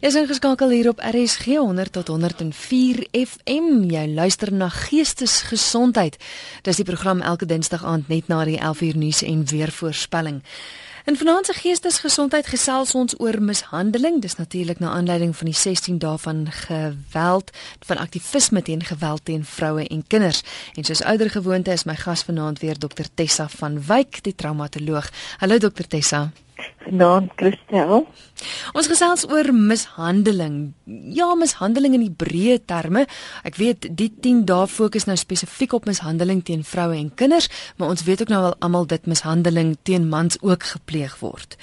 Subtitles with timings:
[0.00, 3.90] Is ingeskakel hier op RSG 100 tot 104 FM.
[3.90, 6.16] Jy luister na Geestesgesondheid.
[6.62, 10.38] Dis die program elke Dinsdag aand net na die 11uur nuus en weer voorspelling.
[11.04, 14.22] In vanaand se Geestesgesondheid gesels ons oor mishandeling.
[14.22, 17.50] Dis natuurlik na aanleiding van die 16 dae van geweld,
[17.90, 20.44] van aktivisme teen geweld teen vroue en kinders.
[20.74, 25.10] En soos ouer gewoonte is my gas vanaand weer Dr Tessa van Wyk, die traumatoloog.
[25.38, 26.30] Hallo Dr Tessa.
[26.84, 28.06] Vanaand Christel.
[28.76, 30.72] Ons gesels oor mishandeling.
[31.14, 33.04] Ja, mishandeling in die breë terme.
[33.48, 37.92] Ek weet die 10 dae fokus nou spesifiek op mishandeling teen vroue en kinders, maar
[37.94, 41.58] ons weet ook nou al almal dit mishandeling teen mans ook gepleeg word.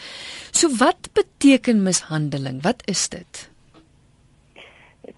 [0.51, 2.61] So wat beteken mishandeling?
[2.63, 3.49] Wat is dit?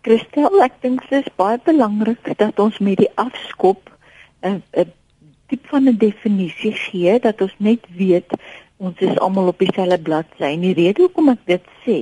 [0.08, 3.92] Christel, ek dink dit is baie belangrik dat ons met die afskop
[4.44, 4.92] 'n 'n
[5.48, 8.32] tipe van 'n definisie gee dat ons net weet
[8.78, 10.52] ons is almal op dieselfde bladsy.
[10.54, 12.00] En die rede hoekom ek dit sê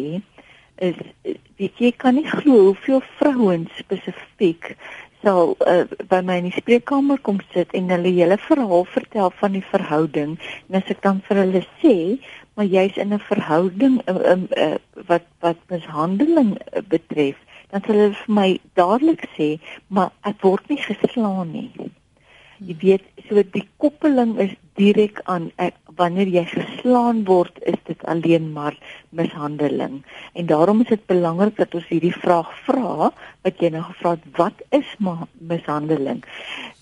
[0.84, 0.98] is
[1.56, 4.74] weet jy kan nie glo hoeveel vrouens spesifiek
[5.26, 9.56] sal uh, by my in die spreekkamer kom sit en hulle hele verhaal vertel van
[9.58, 10.36] die verhouding.
[10.70, 11.96] En as ek dan vir hulle sê,
[12.56, 14.78] maar jy's in 'n verhouding uh, uh, uh,
[15.10, 17.40] wat wat mishandeling uh, betref,
[17.72, 19.50] dan sal hulle vir my dadelik sê,
[19.88, 21.72] maar ek word nie geslaan nie.
[22.62, 28.02] Jy weet, so die koppeling is direk aan ek, wanneer jy geslaan word, is dit
[28.12, 28.76] alleen maar
[29.16, 30.02] mishandeling.
[30.34, 33.12] En daarom is dit belangrik dat ons hierdie vraag vra
[33.46, 34.96] wat jy nou gevra het, wat is
[35.40, 36.24] mishandeling?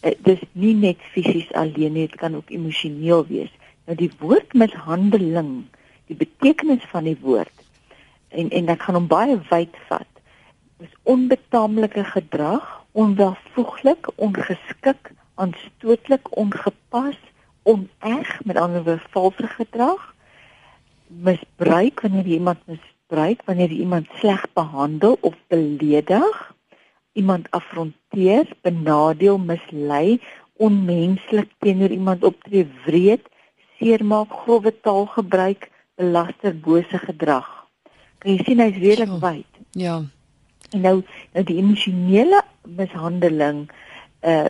[0.02, 3.53] Uh, dis nie net fisies alleen nie, dit kan ook emosioneel wees.
[3.85, 5.67] Nou die woord mishandeling,
[6.09, 7.53] die betekenis van die woord
[8.33, 10.09] en en ek gaan hom baie wyd vat.
[10.81, 12.66] Dis onbetaamlike gedrag,
[12.97, 17.17] onwelvoeglik, ongeskik aanstootlik ongepas
[17.64, 20.14] oneg met ander woorde valse gedrag
[21.08, 26.53] misbruik wanneer iemand misbruik wanneer iemand sleg behandel of beledig
[27.11, 30.22] iemand afronteer benadeel mislei
[30.53, 33.22] onmenslik teenoor iemand optree wreed
[33.78, 37.47] seermaak grove taal gebruik belaster bose gedrag.
[38.18, 40.02] Kan jy sien hy's redelik wyd ja.
[40.73, 40.97] En nou
[41.34, 42.41] nou die emosionele
[42.79, 43.66] mishandeling
[44.22, 44.50] uh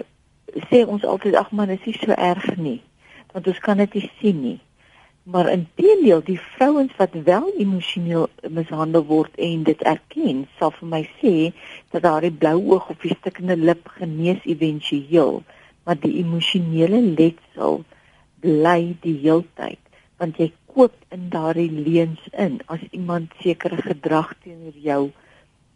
[0.70, 2.78] sê ons altyd ag man, dit is nie so erg nie.
[3.34, 4.60] Want ons kan dit nie sien nie.
[5.24, 11.02] Maar intedeel, die vrouens wat wel emosioneel mishandel word en dit erken, sal vir my
[11.22, 11.36] sê
[11.96, 15.40] dat daardie blou oog of die stikkende lip genees éventueel,
[15.88, 17.82] maar die emosionele letsel
[18.44, 19.80] bly die heeltyd
[20.24, 25.02] want jy koop in daardie leuns in as iemand sekere gedrag teenoor jou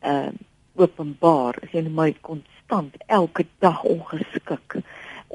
[0.02, 0.46] ehm uh,
[0.78, 4.76] openbaar, as jy net maar kon konstant elke dag ongeskik,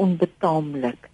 [0.04, 1.08] onbetaamlik,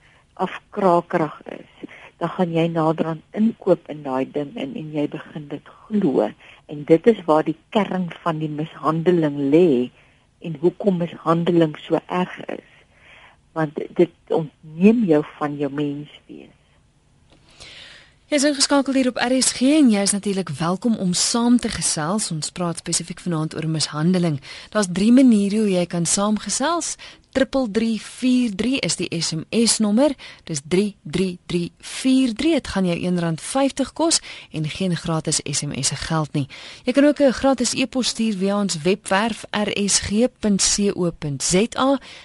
[0.44, 1.88] afkrakerig is,
[2.18, 6.26] dan gaan jy naderhand inkoop in daai ding in en jy begin dit glo
[6.68, 9.70] en dit is waar die kern van die mishandeling lê
[10.42, 12.66] en hoekom mishandeling so erg is
[13.58, 16.54] want dit ontneem jou van jou menswees
[18.28, 22.26] Jy is ingeskakel hier op RSG en jy is natuurlik welkom om saam te gesels.
[22.28, 24.36] Ons praat spesifiek vanaand oor mishandeling.
[24.68, 26.98] Daar's drie maniere hoe jy kan saamgesels.
[27.32, 30.14] 3343 is die SMS nommer.
[30.44, 32.52] Dis 33343.
[32.58, 34.20] Dit gaan jou R1.50 kos
[34.52, 36.48] en geen gratis SMS se geld nie.
[36.84, 40.38] Jy kan ook 'n gratis e-pos stuur via ons webwerf rsg.co.za.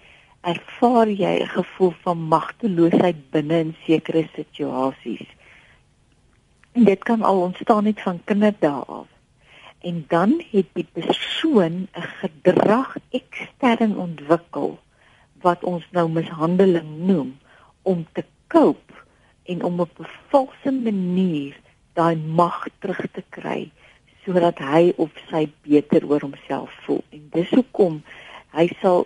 [0.44, 5.28] ervaar jy 'n gevoel van magteloosheid binne in sekere situasies.
[6.72, 9.08] En dit kan al ontstaan net van kinderdae af.
[9.80, 14.80] En dan het die persoon 'n gedrag ekstern ontwikkel
[15.42, 17.38] wat ons nou mishandeling noem
[17.82, 18.94] om te cope
[19.44, 21.56] en om op 'n valse manier
[21.94, 23.72] daai mag terug te kry
[24.26, 27.04] sodat hy of sy beter oor homself voel.
[27.10, 28.04] En dis hoekom
[28.52, 29.06] hy sal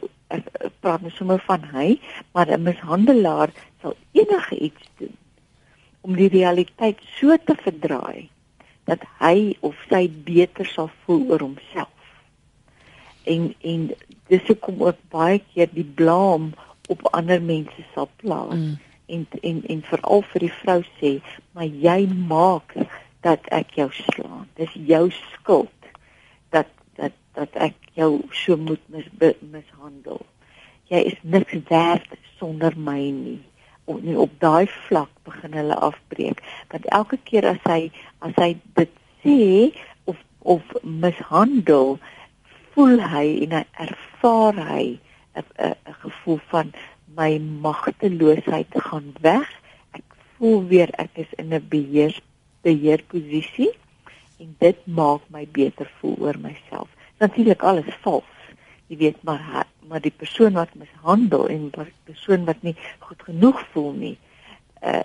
[0.79, 2.00] praat nou sommer van hy,
[2.33, 3.51] maar 'n mishandelaar
[3.81, 5.15] sal enige iets doen
[6.01, 8.29] om die realiteit so te verdraai
[8.88, 12.12] dat hy of sy beter sal voel oor homself.
[13.24, 13.89] En en
[14.31, 16.51] dis hoekom ook baie keer die blame
[16.88, 18.56] op ander mense sal plaas.
[18.56, 18.77] Mm.
[19.06, 21.12] En en en veral vir die vrou sê,
[21.51, 22.75] maar jy maak
[23.21, 24.47] dat ek jou slaan.
[24.56, 25.71] Dis jou skuld
[27.38, 29.07] dat ek jou so moet mis,
[29.54, 30.24] mishandel.
[30.89, 33.39] Jy is niks werd sonder my nie.
[33.88, 36.42] Op nie op daai vlak begin hulle afbreek.
[36.72, 37.89] Want elke keer as hy
[38.25, 38.94] as hy dit
[39.24, 39.42] sê
[40.10, 41.98] of of mishandel,
[42.74, 44.86] voel hy en hy ervaar hy
[45.38, 46.74] 'n gevoel van
[47.18, 49.50] my magteloosheid gaan weg.
[49.92, 50.06] Ek
[50.38, 52.16] voel weer ek is in 'n beheer
[52.62, 53.72] beheerposisie
[54.40, 56.90] en dit maak my beter voel oor myself.
[57.18, 58.34] Natuurlik alles vals.
[58.88, 63.62] Jy weet maar maar die persoon wat mishandel en die persoon wat nie goed genoeg
[63.72, 64.18] voel nie,
[64.84, 65.04] uh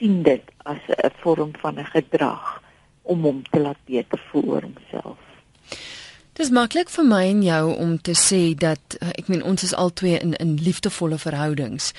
[0.00, 2.62] sien dit as 'n vorm van 'n gedrag
[3.02, 5.18] om hom te laat beter voel oor homself.
[6.40, 9.74] Dis maklik vir my en jou om te sê dat eh, ek meen ons is
[9.76, 11.90] albei in in liefdevolle verhoudings.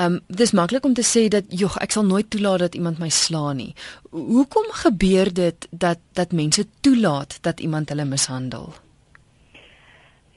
[0.00, 3.10] Um dis maklik om te sê dat jog ek sal nooit toelaat dat iemand my
[3.12, 3.74] slaan nie.
[4.08, 8.72] Hoekom gebeur dit dat dat mense toelaat dat iemand hulle mishandel?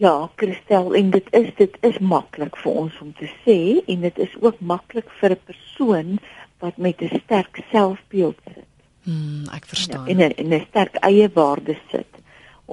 [0.04, 4.20] Ja, Christel, en dit is dit is maklik vir ons om te sê en dit
[4.28, 6.20] is ook maklik vir 'n persoon
[6.60, 8.68] wat met 'n sterk selfbeeld sit.
[9.04, 10.08] Hmm, ek verstaan.
[10.08, 12.13] En 'n 'n sterk eie waarde sit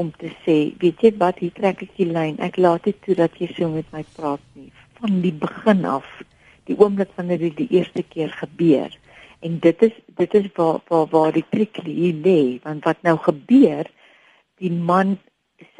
[0.01, 2.39] om te sê, weet jy wat, hier trek ek die lyn.
[2.43, 4.71] Ek laat dit toe dat jy so met my praat nie
[5.01, 6.09] van die begin af.
[6.69, 8.93] Die oomblik wanneer dit die eerste keer gebeur.
[9.45, 13.89] En dit is dit is waar waar waar die trick lê, want wat nou gebeur,
[14.61, 15.17] die man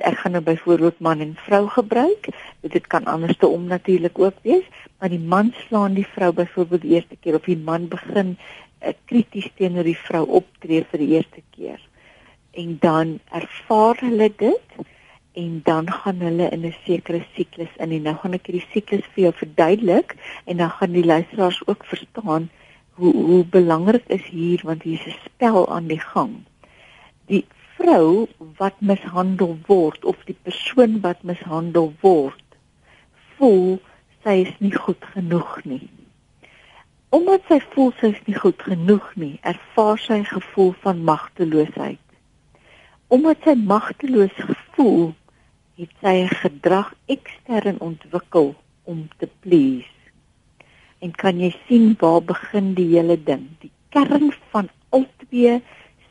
[0.05, 2.29] ek gaan nou byvoorbeeld man en vrou gebruik.
[2.61, 4.65] Dit kan anders te om natuurlik ook wees,
[4.99, 8.93] maar die man slaan die vrou byvoorbeeld die eerste keer of die man begin uh,
[9.05, 11.81] krities teenoor die vrou optree vir die eerste keer
[12.51, 14.81] en dan ervaar hulle dit
[15.33, 19.07] en dan gaan hulle in 'n sekere siklus in en nou gaan ek hierdie siklus
[19.15, 22.51] vir jou verduidelik en dan gaan die luisteraars ook verstaan
[22.91, 26.35] hoe hoe belangrik is hier want hier is 'n spel aan die gang.
[27.27, 27.45] Die
[27.77, 28.27] vrou
[28.57, 32.45] wat mishandel word of die persoon wat mishandel word
[33.37, 33.81] voel
[34.25, 35.89] sy is nie goed genoeg nie.
[37.09, 41.99] Omdat sy voel sy is nie goed genoeg nie, ervaar sy 'n gevoel van magteloosheid
[43.11, 45.11] omdat sy magteloos gevoel
[45.81, 48.55] het sy 'n gedrag ekstern ontwikkel
[48.85, 49.99] om te please.
[51.03, 53.49] En kan jy sien waar begin die hele ding?
[53.59, 55.63] Die kern van albei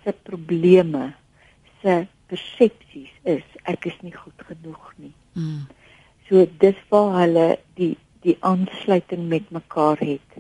[0.04, 1.14] se probleme,
[1.82, 5.14] se persepsies is ek is nie goed genoeg nie.
[5.34, 5.68] Mm.
[6.28, 10.32] So dis waar hulle die die aansluiting met mekaar het.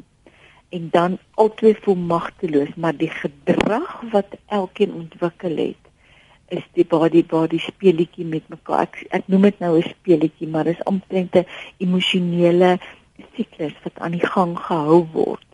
[0.69, 5.88] En dan albei voel magteloos, maar die gedrag wat elkeen ontwikkel het
[6.51, 8.87] is die body body speletjie met mekaar.
[8.87, 11.45] Ek ek noem dit nou 'n speletjie, maar dit is omtrent 'n
[11.77, 12.79] emosionele
[13.35, 15.45] siklus wat aan die gang gehou word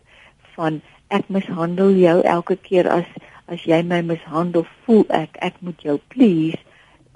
[0.54, 3.06] van ek mishandel jou elke keer as
[3.46, 6.58] as jy my mishandel, voel ek ek moet jou please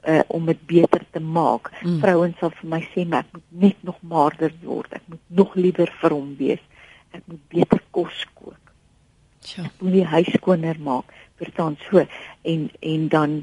[0.06, 1.72] uh, om dit beter te maak.
[1.82, 1.98] Mm.
[2.02, 4.92] Vrouens sal vir my sê maar ek moet net nog maarder word.
[4.94, 6.62] Ek moet nog liewer vir hom wees.
[7.16, 8.74] Ek moet beter kos kook.
[9.48, 9.64] Ja.
[9.66, 11.10] Ek moet die huis skoner maak.
[11.40, 12.04] Verstaan so
[12.46, 13.40] en en dan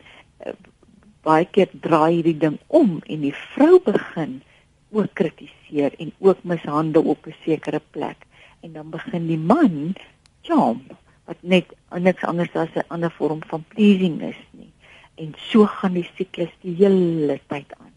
[1.28, 4.38] baie keer draai hierdie ding om en die vrou begin
[4.96, 8.26] ook kritiseer en ook mishandel op 'n sekere plek.
[8.62, 9.96] En dan begin die man
[10.42, 10.82] charm
[11.26, 11.66] wat net
[12.00, 14.72] niks anders as 'n ander vorm van pleasing is nie.
[15.16, 17.94] En so gaan die siklus die hele tyd aan.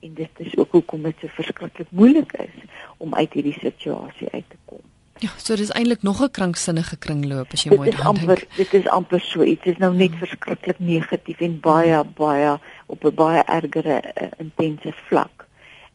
[0.00, 2.56] En dit is ook hoekom dit so verskriklik moeilik is
[2.96, 4.82] om uit hierdie situasie uit te kom
[5.22, 8.28] Ja, so dis eintlik nog 'n kranksinnige kringloop as jy mooi daaraan dink.
[8.28, 9.62] Amper, dit is amper so iets.
[9.62, 10.18] Dit is nou net hmm.
[10.18, 15.46] verskriklik negatief en baie baie op 'n baie ergere uh, intense vlak.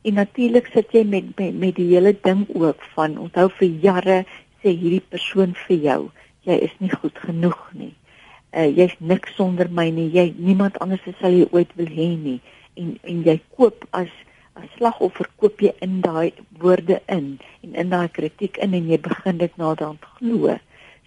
[0.02, 4.26] En natuurlik sit jy met, met met die hele ding ook van onthou vir jare
[4.64, 6.10] sê hierdie persoon vir jou,
[6.42, 7.96] jy is nie goed genoeg nie.
[8.56, 10.10] Uh jy's niks sonder my nie.
[10.12, 12.40] Jy niemand anders sal jy ooit wil hê nie.
[12.76, 14.14] En en jy koop as
[14.58, 19.00] as slagoffer koop jy in daai woorde in en in daai kritiek in en jy
[19.10, 20.58] begin dit naderhand glo.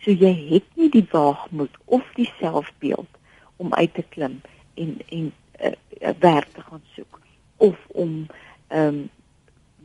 [0.05, 3.09] So jy het nie die waagmoed of die selfbeeld
[3.57, 4.41] om uit te klim
[4.75, 7.21] en en 'n uh, uh, werk te gaan soek
[7.57, 8.27] of om
[8.69, 9.09] ehm um,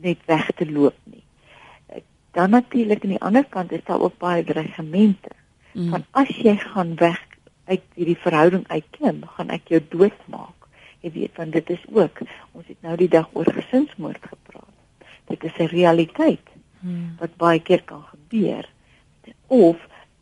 [0.00, 1.24] net weg te loop nie.
[2.36, 5.32] dan natuurlik aan die ander kant is daar ook baie dreigemente.
[5.72, 5.88] Mm.
[5.88, 7.20] Van as jy gaan weg
[7.64, 10.65] uit hierdie verhouding uitklim, gaan ek jou doodmaak.
[11.06, 12.18] Jy weet want dit is ook
[12.52, 14.74] ons het nou die dag oor gesinsmoord gepraat.
[15.30, 16.48] Dit is 'n realiteit
[16.80, 17.14] mm.
[17.20, 18.66] wat baie keer kan gebeur.
[19.46, 19.76] Of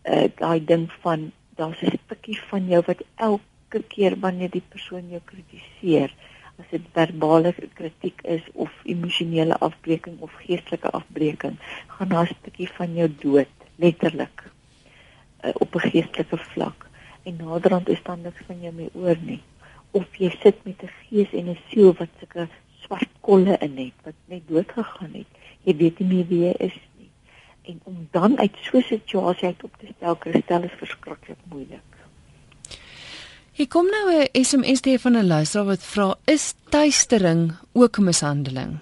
[0.05, 5.09] uh, daai ding van daar's 'n stukkie van jou wat elke keer wanneer die persoon
[5.09, 6.13] jou kritiseer,
[6.59, 12.69] as dit verbale kritiek is of emosionele afbreking of geestelike afbreking, gaan daar 'n stukkie
[12.69, 14.53] van jou dood, letterlik
[15.45, 16.87] uh, op 'n geestelike vlak.
[17.23, 19.41] En naderhand is dan niks van jou meer oor nie.
[19.95, 22.49] Of jy sit met 'n gees en 'n siel wat sulke
[22.85, 25.31] swart kolle in het wat net dood gegaan het.
[25.65, 27.11] Jy weet nie meer wie jy is nie.
[27.63, 31.91] En om dan uit so 'n situasie uit op te stel, kristal is verskriklik moeilik.
[33.55, 38.79] Hier kom nou 'n SMS hier van 'n luisteraar wat vra: "Is tuistering ook mishandeling?"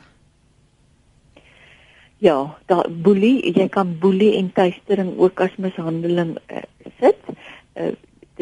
[2.19, 6.62] Ja, da boelie, jy kan boelie en tuistering ook as mishandeling uh,
[7.00, 7.16] sit.
[7.75, 7.92] Uh,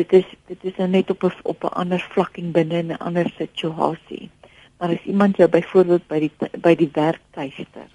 [0.00, 2.98] dit is dit is nou net op 'n op 'n ander vlak en binne 'n
[2.98, 4.30] ander situasie.
[4.78, 7.88] Maar as iemand jou byvoorbeeld by die by die werk tuister,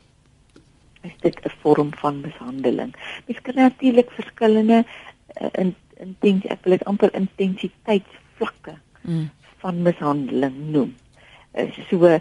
[1.02, 2.96] is dit 'n vorm van mishandeling.
[3.26, 4.86] Mens kan natuurlik verskillende
[5.42, 9.30] uh, in intens ek wil dit amper intensiteit vlakke mm.
[9.58, 10.96] van mishandeling noem.
[11.54, 12.20] Uh, so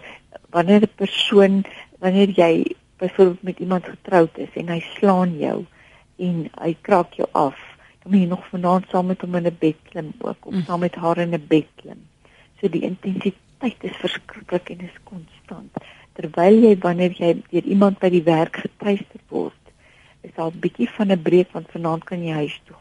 [0.49, 1.65] wanneer 'n persoon
[1.99, 5.65] wanneer jy byvoorbeeld met iemand getroud is en hy slaan jou
[6.17, 7.74] en hy kraak jou af,
[8.05, 10.63] dan moet jy nog vanaand saam met hom in 'n bed klim ook of mm.
[10.69, 12.05] saam met haar in 'n bed klim.
[12.61, 15.73] So die intensiteit is verskriklik en is konstant.
[16.13, 19.63] Terwyl jy wanneer jy deur iemand by die werk geteister word,
[20.21, 22.77] is daar 'n bietjie van 'n breek want vanaand kan jy huis toe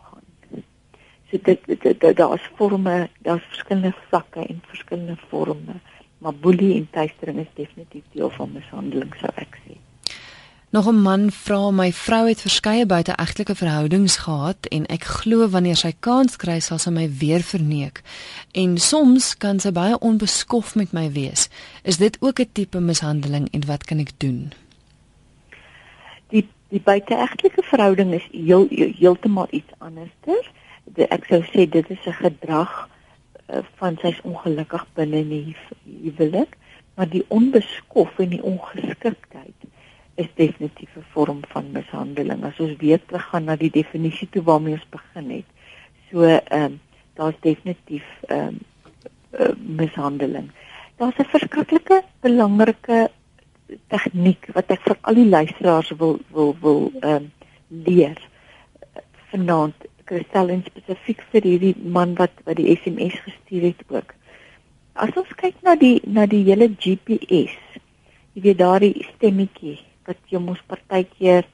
[1.34, 5.80] So dit dit, dit daar's forme, daar's verskillende vlakke en verskillende forme,
[6.18, 9.74] maar boelie en tuistering is definitief deel van mishandeling sou ek sê.
[10.74, 15.76] Nog 'n man vra my vrou het verskeie buiteegtelike verhoudings gehad en ek glo wanneer
[15.76, 18.02] sy kans kry sal sy my weer verneek.
[18.52, 21.48] En soms kan sy baie onbeskof met my wees.
[21.82, 24.52] Is dit ook 'n tipe mishandeling en wat kan ek doen?
[26.28, 28.66] Die die buiteegtelike verhouding is heel
[28.98, 30.50] heeltemal iets anderster
[30.84, 32.88] de, ek sou sê dit is 'n gedrag
[33.52, 35.56] uh, van sy's ongelukkig binne in die
[36.02, 36.56] huwelik,
[36.94, 39.63] maar die onbeskof en die ongeskiktheid
[40.14, 42.44] is definitief 'n vorm van mishandeling.
[42.44, 45.48] As ons weer teruggaan na die definisie toe waarmee ons begin het.
[46.10, 46.80] So ehm um,
[47.14, 48.58] daar's definitief ehm um,
[49.40, 50.50] uh, mishandeling.
[50.96, 53.10] Daar's 'n verskriklike belangrike
[53.88, 57.32] tegniek wat ek vir al die luisteraars wil wil wil ehm um,
[57.68, 58.18] leer
[59.30, 64.14] vanaand Kristal en spesifiek vir hierdie man wat wat die SMS gestuur het ook.
[64.92, 67.56] As ons kyk na die na die hele GPS,
[68.34, 71.48] jy weet daardie stemmetjie wat jy mos partykeer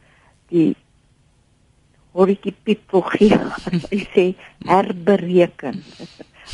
[0.50, 0.75] die
[2.16, 3.38] horitjie piep wil gee,
[3.92, 4.26] hy sê
[4.66, 5.78] herbereken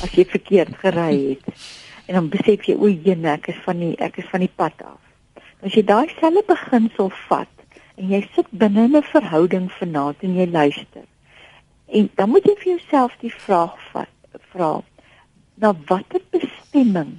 [0.04, 1.66] as jy verkeerd gery het.
[2.06, 4.84] En dan besef jy o, jene, ek is van die ek is van die pad
[4.84, 5.00] af.
[5.64, 7.52] As jy daai selfe beginsel vat
[7.96, 11.06] en jy sit binne 'n verhouding vanaand en jy luister
[11.86, 13.74] En dan moet jy vir jouself die vraag
[14.50, 14.70] vra:
[15.54, 17.12] na watter bestemming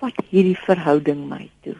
[0.00, 1.76] vat hierdie verhouding my toe?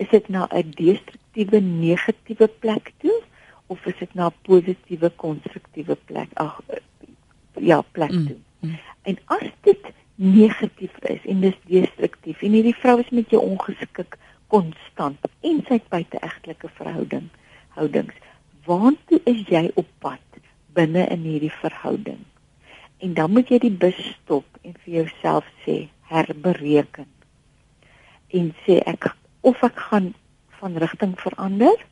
[0.00, 3.22] Is dit na 'n destruktiewe negatiewe plek toe
[3.66, 6.28] of is dit na 'n positiewe konstruktiewe plek?
[6.34, 6.60] Ag
[7.54, 8.36] ja, plek mm, toe.
[8.60, 8.78] Mm, mm.
[9.02, 9.82] En as dit
[10.14, 15.72] negatief is en dis destruktief en hierdie vrou is met jou ongeskik konstant en sy
[15.78, 17.28] het buite egtelike verhouding
[17.68, 18.14] houdings,
[18.64, 20.20] waartoe is jy op pad?
[20.74, 22.22] binne in hierdie verhouding.
[22.98, 27.08] En dan moet jy die bus stop en vir jouself sê herbereken.
[28.36, 29.10] En sê ek
[29.46, 30.12] of ek gaan
[30.60, 31.86] van rigting verander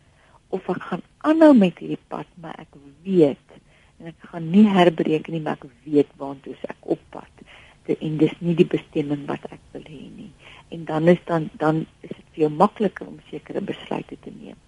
[0.54, 3.56] of ek gaan aanhou met hierdie pad, maar ek weet
[3.98, 7.44] en ek gaan nie herbereken nie, maar ek weet waartoe ek op pad.
[7.88, 10.30] En dis nie die bestemming wat ek wil hê nie.
[10.76, 14.58] En dan is dan dan is dit vir jou makliker om sekere besluite te neem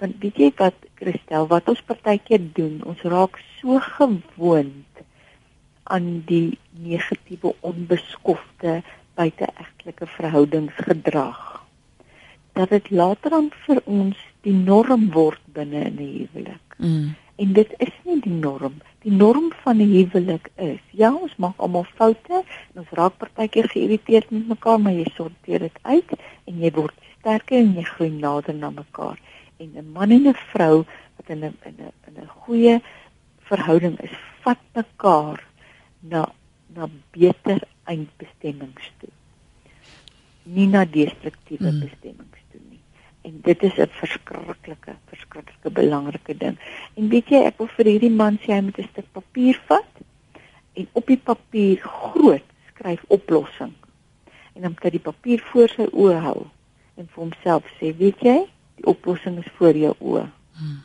[0.00, 5.04] want weet jy wat Christel wat ons partykeer doen ons raak so gewoond
[5.90, 8.80] aan die negatiewe onbeskofte
[9.18, 11.59] buiteegtelike verhoudingsgedrag
[12.52, 14.16] dat dit later dan vir ons
[14.46, 16.76] die norm word binne in 'n huwelik.
[16.78, 17.14] Mm.
[17.36, 18.80] En dit is nie die norm.
[19.02, 22.42] Die norm van 'n huwelik is ja, ons maak almal foute
[22.72, 26.10] en ons raak partykeer geïrriteerd met mekaar, maar jy sorteer dit uit
[26.44, 29.18] en jy word sterker en jy groei nader na mekaar
[29.60, 30.84] en 'n man en 'n vrou
[31.16, 32.80] wat in 'n in 'n in 'n goeie
[33.48, 35.38] verhouding is, vat mekaar
[36.00, 36.32] na
[36.74, 39.12] na beter eindbestemmings toe.
[40.42, 41.80] Nie na destruktiewe mm.
[41.80, 42.29] bestemmings.
[43.22, 46.58] En dit is 'n verskriklike, verskriklike belangrike ding.
[46.94, 49.92] En weet jy, ek wil vir hierdie man sê hy moet 'n stuk papier vat
[50.72, 53.72] en op die papier groot skryf oplossing.
[54.52, 56.46] En dan moet hy die papier voor sy oë hou
[56.96, 58.46] en vir homself sê, weet jy,
[58.76, 60.30] die oplossing is voor jou oë.
[60.52, 60.80] Hmm.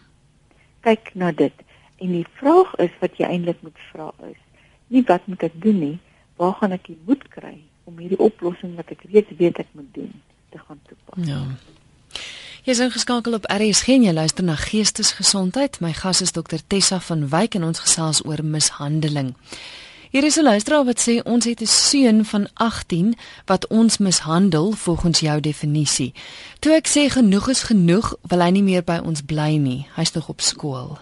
[0.81, 1.53] Kyk na dit.
[1.97, 4.41] En die vraag is wat jy eintlik moet vra is,
[4.87, 5.99] nie wat moet ek doen nie,
[6.35, 9.91] waar gaan ek die moed kry om hierdie oplossing wat ek reeds weet ek moet
[9.95, 10.13] doen
[10.51, 11.27] te gaan toepas.
[11.27, 11.41] Ja.
[12.65, 15.79] Jy is ingeskakel op RSG en jy luister na Geestesgesondheid.
[15.85, 19.35] My gas is dokter Tessa van Wyk en ons gesels oor mishandeling.
[20.09, 24.71] Hier is 'n luisteraar wat sê ons het 'n seun van 18 wat ons mishandel
[24.71, 26.13] volgens jou definisie.
[26.59, 29.87] Toe ek sê genoeg is genoeg, wil hy nie meer by ons bly nie.
[29.95, 30.97] Hy's nog op skool.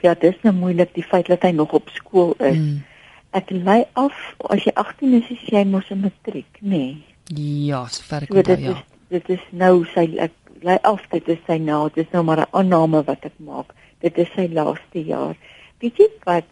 [0.00, 2.56] Ja, dit is nou moeilik die feit dat hy nog op skool is.
[2.56, 2.84] Hmm.
[3.30, 6.68] Ek lei af as jy 18 is, is jy mos 'n matriek, nê?
[6.68, 7.11] Nee.
[7.30, 8.70] Ja, sover ek so, dit ja.
[8.70, 12.22] Is, dit is nou sy ek lei af dit is sy nou, dit is nou
[12.24, 13.74] maar 'n aanname wat ek maak.
[14.00, 15.36] Dit is sy laaste jaar.
[15.78, 16.44] Weet jy wat?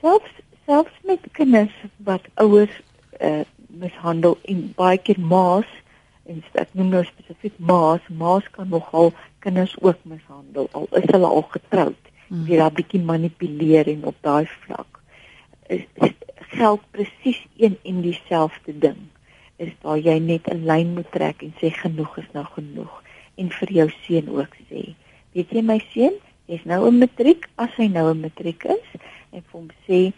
[0.00, 0.32] Selfs
[0.68, 1.72] selfs met kinders
[2.04, 2.74] wat ouers
[3.20, 5.68] uh, mishandel en baie keer maas
[6.28, 11.30] en ek noem nou spesifiek maas, maas kan nogal kinders ook mishandel al is hulle
[11.38, 12.44] al getroud mm.
[12.44, 15.00] weer 'n bietjie manipuleer en op daai vlak
[15.68, 16.12] is, is
[16.52, 19.00] geld presies een en dieselfde ding
[19.58, 23.02] is waar jy net 'n lyn moet trek en sê genoeg is nou genoeg.
[23.36, 24.94] En vir jou seun ook sê
[25.34, 27.48] weet jy my seun jy's nou 'n matriek.
[27.56, 28.88] As hy nou 'n matriek is
[29.32, 30.12] en vir hom sê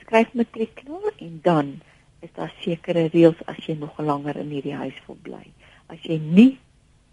[0.00, 1.80] skryf matriek klaar en dan
[2.20, 5.46] is daar sekere reëls as jy nog langer in hierdie huis wil bly.
[5.88, 6.58] As jy nie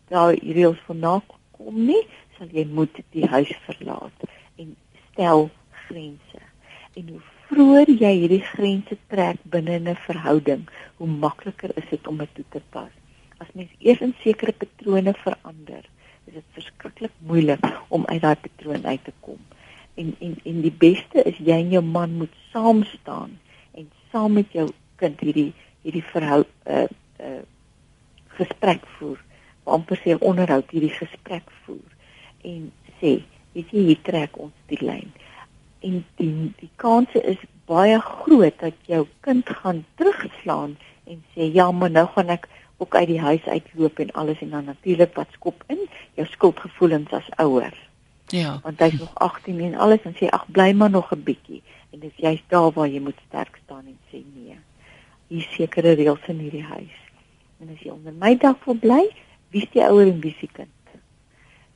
[0.10, 2.04] daai reëls vernakom nie
[2.38, 4.76] sal jy moet die huis verlaat en
[5.12, 5.50] stel
[5.88, 6.43] grense.
[6.94, 12.18] En hoe vroeër jy hierdie grense trek binne 'n verhouding, hoe makliker is dit om
[12.18, 12.92] dit toe te pas.
[13.38, 15.84] As mens eers in sekere patrone verander,
[16.26, 19.40] is dit verskriklik moeilik om uit daai patroon uit te kom.
[19.96, 23.40] En en en die beste is jy en jou man moet saam staan
[23.72, 26.88] en saam met jou kind hierdie hierdie verhoud 'n uh,
[27.20, 27.44] uh,
[28.38, 29.20] gesprek voer,
[29.64, 31.92] amper sê onderhoud hierdie gesprek voer
[32.42, 33.22] en sê
[33.54, 35.12] weet jy hier trek ons die lyn
[35.84, 41.72] en die die kans is baie groot dat jou kind gaan terugslaan en sê ja
[41.72, 45.32] maar nou gaan ek ook uit die huis uitloop en alles en dan natuurlik wat
[45.40, 45.80] skop in
[46.20, 47.74] jou skuldgevoelens as ouer
[48.34, 48.60] ja.
[48.64, 52.00] Want hy's nog 18 en alles en sê ag bly maar nog 'n bietjie en
[52.00, 54.58] dis jy's daar waar jy moet sterk staan en sê nee
[55.28, 56.98] hier sekere reëls in hierdie huis.
[57.62, 59.04] En as jy onder my dak wil bly
[59.54, 60.70] wie's die ouer en wie's die kind?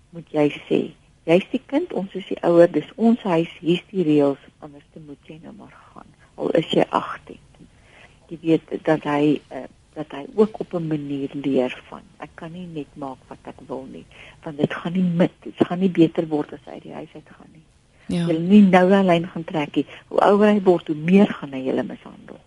[0.09, 0.79] Moet jy sê
[1.27, 5.29] jy's die kind, ons is die ouer, dis ons huis, hier's die reëls, anders moet
[5.29, 6.07] jy nou maar gaan.
[6.39, 7.39] Al is jy 18.
[8.27, 12.51] Jy weet dat hy uh, dat hy ook op 'n manier leer van ek kan
[12.51, 14.05] nie net maak wat ek wil nie,
[14.43, 17.29] want dit gaan nie met, dit gaan nie beter word as hy die huis uit
[17.37, 17.65] gaan nie.
[18.07, 18.27] Ja.
[18.27, 19.85] Jy nie nou alleen gaan trek nie.
[20.07, 22.39] Hoe ouer hy word, hoe meer gaan hy julle mishandel.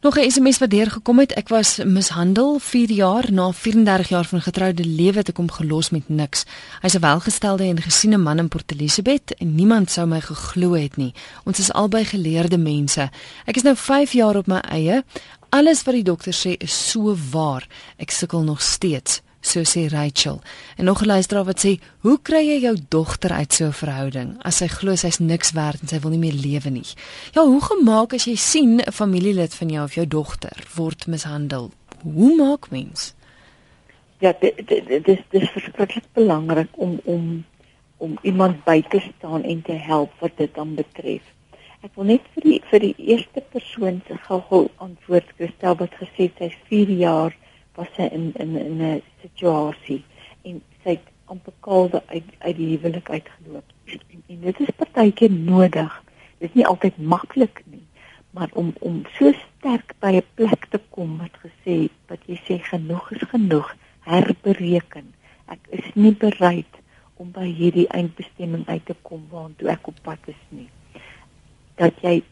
[0.00, 1.32] Nog 'n SMS wat deurgekom het.
[1.32, 5.90] Ek was mishandel 4 jaar na 34 jaar van getroude lewe het ek hom gelos
[5.90, 6.44] met niks.
[6.80, 10.96] Hy's 'n welgestelde en gesiene man in Port Elizabeth en niemand sou my geglo het
[10.96, 11.14] nie.
[11.44, 13.10] Ons is albei geleerde mense.
[13.44, 15.04] Ek is nou 5 jaar op my eie.
[15.48, 17.66] Alles wat die dokter sê is so waar.
[17.96, 20.40] Ek sukkel nog steeds so sê Rachel.
[20.76, 24.36] En nog 'n luisteraar wat sê, "Hoe kry jy jou dogter uit so 'n verhouding
[24.42, 26.94] as sy glo sy's niks werd en sy wil nie meer lewe nie?"
[27.32, 31.70] Ja, hoe gemaak as jy sien 'n familielid van jou of jou dogter word mishandel?
[32.02, 33.14] Hoe maak mens?
[34.18, 37.44] Ja, dit dit is dis verskriklik belangrik om om
[37.96, 41.22] om iemand by te staan en te help wat dit dan betref.
[41.86, 46.30] Ek wil net vir die vir die eerste persoon se gou-gou antwoord stel wat gesê
[46.38, 47.36] sy's 4 jaar
[47.78, 50.02] was sy in in in 'n situasie
[50.42, 53.74] en sy het amper kalde uit uit die huwelik uitgeloop.
[53.84, 55.92] En, en dit is partykeer nodig.
[56.38, 57.84] Dit is nie altyd maklik nie,
[58.30, 61.76] maar om om so sterk by 'n plek te kom wat gesê
[62.08, 65.14] wat jy sê genoeg is genoeg, herbereken.
[65.46, 66.82] Ek is nie bereid
[67.16, 70.70] om by hierdie eindbestemming uit te kom waartoe ek op pad is nie.
[71.74, 72.22] Dat jy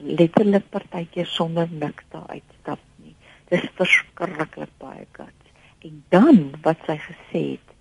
[0.00, 2.55] letterlik partykeer sonder niks daar uitstap
[3.50, 5.52] dis verskriklik baie guts.
[5.86, 7.74] En dan wat sy gesê het,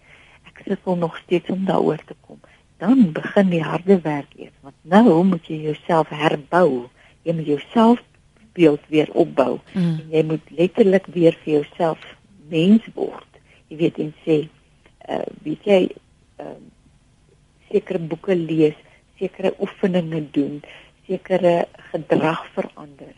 [0.49, 2.39] ek sukkel nog steeds om daaroor te kom.
[2.81, 6.85] Dan begin die harde werk eers, want nou moet jy jouself herbou.
[7.25, 8.03] Jy moet jouself
[8.55, 9.81] beeld weer opbou mm.
[9.81, 12.03] en jy moet letterlik weer vir jouself
[12.51, 13.41] mens word.
[13.67, 14.37] Jy weet en sê,
[15.09, 15.81] uh weet jy,
[16.39, 16.71] ehm uh,
[17.65, 18.77] sekere boeke lees,
[19.19, 20.59] sekere oefeninge doen,
[21.07, 23.13] sekere gedrag verander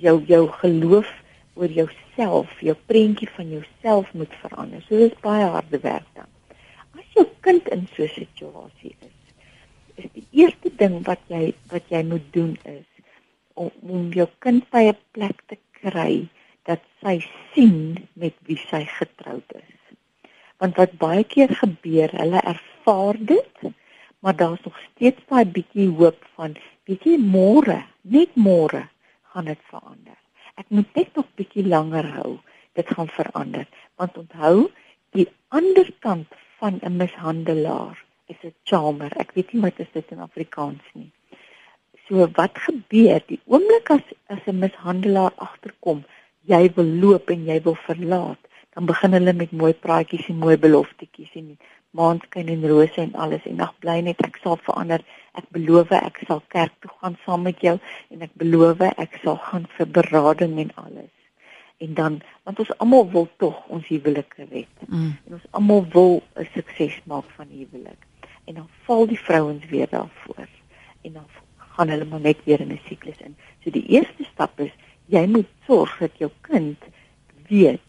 [0.00, 1.10] jou jou geloof
[1.54, 4.82] oor jouself, jou prentjie van jouself moet verander.
[4.88, 6.30] So dis baie harde werk dan.
[6.98, 9.18] As jou kind in so 'n situasie is,
[9.96, 12.86] is die eerste ding wat jy wat jy moet doen is
[13.54, 16.28] om, om jou kind by 'n plek te kry
[16.64, 17.20] dat sy
[17.52, 19.80] sien met wie sy getroud is.
[20.58, 23.56] Want wat baie keer gebeur, hulle ervaar dit,
[24.20, 26.56] maar daar's nog steeds daai bietjie hoop van,
[26.88, 28.88] weet jy, môre, net môre
[29.34, 30.18] gaan dit verander.
[30.54, 32.38] Ek moet net nog bietjie langer hou.
[32.78, 33.66] Dit gaan verander.
[33.98, 34.70] Want onthou,
[35.14, 35.26] die
[35.58, 36.30] ander kant
[36.62, 39.12] van 'n mishandelaar is 'n charmer.
[39.18, 41.10] Ek weet nie wat dit in Afrikaans nie.
[42.06, 46.04] So wat gebeur die oomblik as as 'n mishandelaar agterkom,
[46.46, 48.42] jy wil loop en jy wil verlaat,
[48.74, 51.58] dan begin hulle met mooi praatjies en mooi beloftetjies en
[51.94, 55.02] maanskyn en rose en alles en nag bly net ek sal verander.
[55.38, 57.76] Ek beloof ek sal kerk toe gaan saam met jou
[58.10, 61.12] en ek beloof ek sal gaan vir berading en alles.
[61.82, 64.74] En dan want ons almal wil tog ons huwelike red.
[64.88, 65.14] Mm.
[65.26, 68.00] En ons almal wil 'n sukses maak van huwelik.
[68.44, 70.48] En dan val die vrouens weer daarvoor.
[71.02, 71.26] En dan
[71.56, 73.36] gaan hulle maar net weer in 'n siklus in.
[73.62, 74.72] So die eerste stap is
[75.06, 76.78] jy moet sorg dat jou kind
[77.48, 77.86] weet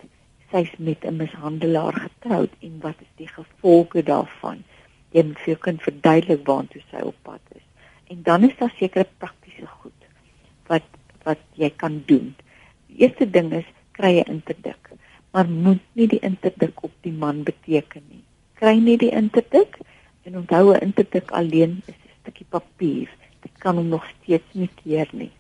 [0.56, 4.64] sy's met 'n mishandelaar getroud en wat is die gevolge daarvan?
[5.12, 7.66] Jy moet vir jou kind verduidelik waantoe sy op pad is.
[8.08, 10.00] En dan is daar sekere praktiese goed
[10.68, 10.88] wat
[11.24, 12.36] wat jy kan doen.
[12.88, 14.90] Die eerste ding is kry 'n interdik,
[15.32, 18.24] maar moet nie die interdik op die man beteken nie.
[18.54, 19.78] Kry nie die interdik
[20.24, 23.10] en onthou 'n interdik alleen is 'n stukkie papier.
[23.42, 25.32] Dit kan hom nog steeds nie keer nie.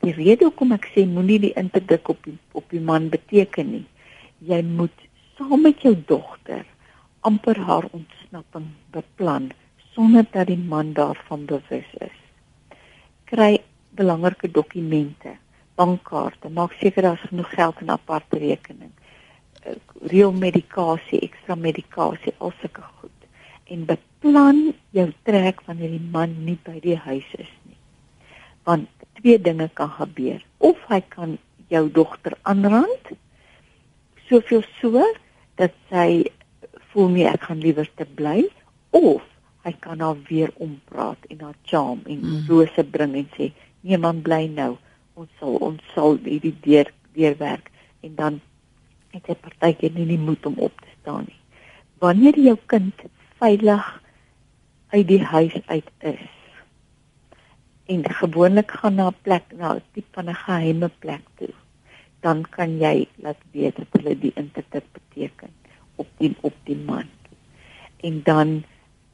[0.00, 3.86] Die rede hoekom ek sê moenie die interdik op die, op die man beteken nie
[4.38, 6.64] jy moet saam met jou dogter
[7.26, 9.50] amper haar ontsnapping beplan
[9.94, 12.18] sonder dat die man daarvan bewus is.
[13.26, 13.58] Kry
[13.98, 15.34] belangrike dokumente,
[15.74, 18.92] bankkaarte, maak seker daar's genoeg geld in 'n aparte rekening.
[19.62, 19.74] Eh,
[20.12, 23.18] reël medikasie, ekstra medikasie, al sulke goed.
[23.64, 27.76] En beplan jou trek wanneer die man nie by die huis is nie.
[28.62, 28.88] Want
[29.20, 30.44] twee dinge kan gebeur.
[30.58, 33.10] Of hy kan jou dogter aanrand
[34.28, 35.04] soveel so
[35.58, 36.28] dat sy
[36.92, 38.44] voel nie ek gaan liewer te bly
[38.96, 39.24] of
[39.66, 42.44] hy kan haar weer ompraat en haar charm en mm.
[42.48, 43.50] rose bring en sê
[43.82, 44.76] nee man bly nou.
[45.18, 47.70] Ons sal ons sal hierdie deur deurwerk.
[48.06, 48.40] En dan
[49.14, 51.40] het hy partykeer nie die moed om op te staan nie.
[52.02, 53.06] Wanneer jou kind
[53.40, 53.86] veilig
[54.94, 56.26] uit die huis uit is
[57.88, 61.54] en gewoonlik gaan na 'n plek na 'n tipe van 'n geheime plek toe
[62.20, 65.52] dan kan jy laat weet dat hulle die interdikt beteken
[65.96, 67.06] op die op die man.
[68.00, 68.62] En dan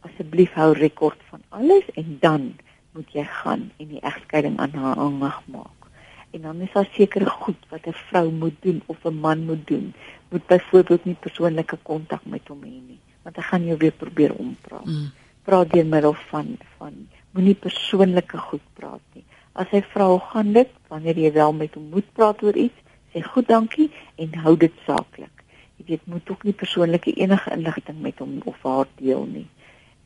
[0.01, 2.53] asseblief hou rekord van alles en dan
[2.95, 5.89] moet jy gaan en die egskeiding aan haar aanmag maak.
[6.35, 9.67] En dan is daar sekere goed wat 'n vrou moet doen of 'n man moet
[9.67, 9.95] doen.
[10.29, 14.35] Moet byvoorbeeld nie persoonlike kontak met hom hê nie, want hy gaan jou weer probeer
[14.35, 14.85] ompraat.
[14.85, 15.11] Mm.
[15.43, 19.25] Praat deur middel van van moenie persoonlike goed praat nie.
[19.53, 22.81] As hy vra hoe gaan dit, wanneer jy wel met hom moet praat oor iets,
[23.15, 25.45] sê goed dankie en hou dit saaklik.
[25.79, 29.47] Jy weet moet ook nie persoonlike enige inligting met hom of haar deel nie.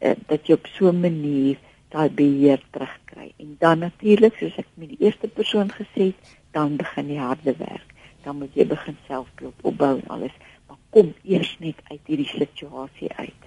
[0.00, 1.56] Uh, dat jy op so 'n manier
[1.88, 3.32] daai beheer terugkry.
[3.36, 7.54] En dan natuurlik, soos ek met die eerste persoon gesê het, dan begin die harde
[7.56, 7.94] werk.
[8.22, 13.12] Dan moet jy begin selfbeeld opbou en alles, maar kom eers net uit hierdie situasie
[13.16, 13.42] uit.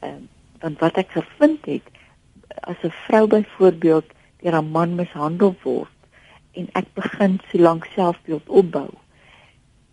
[0.00, 0.28] Ehm uh,
[0.62, 1.86] want wat ek gevind het
[2.60, 4.06] as 'n vrou byvoorbeeld
[4.42, 6.01] deur 'n man mishandel word
[6.52, 8.90] en ek begin so lank selfbeeld opbou.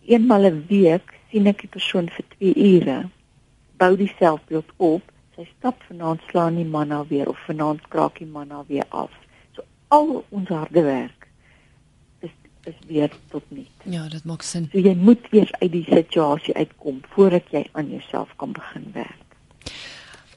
[0.06, 3.10] Eenmal 'n week sien ek die persoon vir 2 ure,
[3.78, 5.04] bou die selfbeeld op.
[5.36, 8.86] Sy stap vanaand slaan die man al weer of vanaand kraak die man al weer
[8.89, 9.12] af.
[9.56, 11.28] So al ons harde werk
[12.19, 13.84] is is weer tot niks.
[13.84, 14.67] Ja, dit maak sin.
[14.72, 19.29] So jy moet eers uit die situasie uitkom voordat jy aan jouself kan begin werk.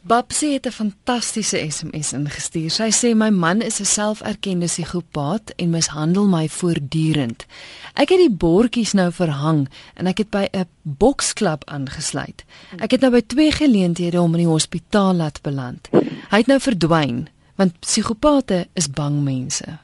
[0.05, 2.71] Babsie het 'n fantastiese SMS ingestuur.
[2.71, 7.47] Sy sê my man is 'n selferkende psigopaat en mishandel my voortdurend.
[7.95, 12.45] Ek het die bordjies nou verhang en ek het by 'n boksklub aangesluit.
[12.79, 15.89] Ek het nou by twee geleenthede om in die hospitaal laat beland.
[16.31, 19.79] Hy het nou verdwyn want psigopate is bang mense.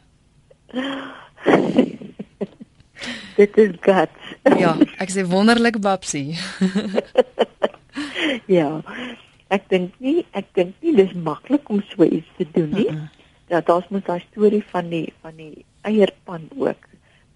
[3.36, 4.18] Dit is guts.
[4.58, 6.38] ja, ek sê wonderlik Babsie.
[8.46, 8.82] ja
[9.48, 12.88] ek dink nie ek dink nie dis maklik om so iets te doen nie.
[12.88, 13.08] Uh -uh.
[13.48, 16.88] Ja, daar's moet daai storie van die van die eierpan ook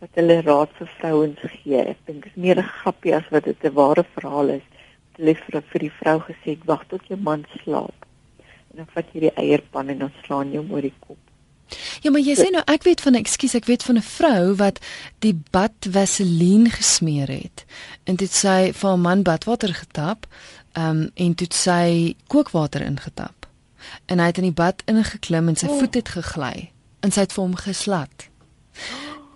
[0.03, 1.81] wat hulle raad vir vrouens gee.
[1.95, 4.67] Ek dink is meer 'n grappie as wat dit 'n ware verhaal is.
[5.17, 8.07] Hulle vir vir die vrou gesê, "Wag tot jou man slaap."
[8.71, 11.19] En dan vat jy die eierpan en dan slaan jy hom oor die kop.
[12.03, 14.81] Ja, maar jy sê nou ek weet van ekskuus, ek weet van 'n vrou wat
[15.21, 17.65] die bad vaseline gesmeer het.
[18.05, 20.27] En dit sê vir 'n man badwater getap,
[20.79, 23.47] um, en dit sê kookwater ingetap.
[24.07, 25.79] En hy het in die bad ingeklim en sy oh.
[25.79, 26.71] voet het gegly
[27.03, 28.29] en sy het vir hom geslat.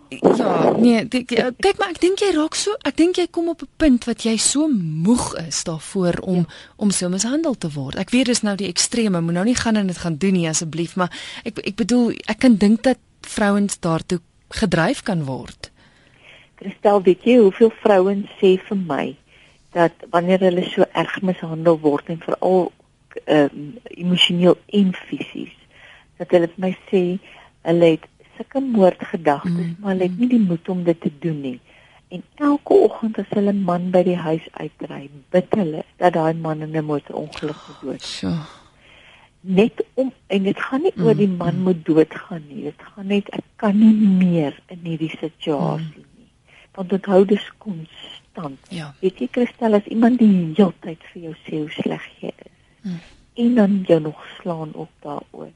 [0.09, 3.65] Ja, nee, kyk, kyk maar ek dink jy raak so, ek dink jy kom op
[3.65, 6.55] 'n punt wat jy so moeg is daarvoor om ja.
[6.77, 7.99] om so mishandel te word.
[7.99, 10.49] Ek weet dis nou die extreme, moet nou nie gaan en dit gaan doen nie
[10.49, 11.11] asseblief, maar
[11.45, 15.71] ek ek bedoel ek kan dink dat vrouens daartoe gedryf kan word.
[16.55, 19.17] Kristel, weet jy hoeveel vrouens sê vir my
[19.73, 22.73] dat wanneer hulle so erg mishandel word en veral
[23.25, 23.49] uh,
[23.85, 25.55] emosioneel en fisies,
[26.17, 27.03] dat hulle vir my sê
[27.67, 28.05] hulle het
[28.37, 29.77] sulke moordgedagtes, mm.
[29.81, 31.59] maar hulle het nie die moed om dit te doen nie.
[32.09, 36.63] En elke oggend as hulle man by die huis uitry, bid hulle dat daai man
[36.63, 38.03] in 'n motorongeluk dood.
[38.03, 38.33] So.
[39.41, 41.05] Net om en dit gaan nie mm.
[41.05, 41.63] oor die man mm.
[41.63, 42.63] moet doodgaan nie.
[42.63, 46.15] Dit gaan net ek kan nie meer in hierdie situasie mm.
[46.19, 46.31] nie.
[46.75, 47.53] Want dit hou dus
[48.37, 48.59] konstant.
[48.69, 48.95] Ja.
[49.01, 52.53] Weet jy Christel as iemand die hele tyd vir jou sê hoe sleg jy is.
[52.83, 52.99] Mm.
[53.45, 55.53] En dan jy nog slaan op daaroor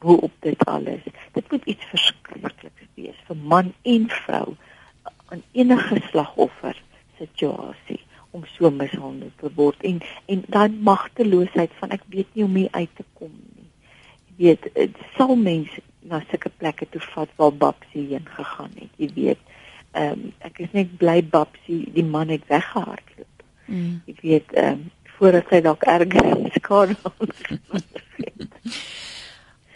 [0.00, 1.00] bo op dit alles.
[1.32, 4.56] Dit moet iets verskrikliks wees vir man en vrou
[5.32, 6.76] aan enige slagoffer
[7.16, 8.00] situasie
[8.36, 12.58] om so mishandel te word en en dan magteloosheid van ek weet nie hoe om
[12.60, 13.68] hier uit te kom nie.
[14.36, 18.92] Jy weet, dit sal mense na sulke plekke toe vat waar Babsie heen gegaan het,
[18.96, 19.42] jy weet.
[19.92, 23.44] Ehm um, ek is net bly Babsie die man het weggehardloop.
[23.66, 24.00] Mm.
[24.06, 26.96] Jy weet, ehm um, voordat hy dalk erger skade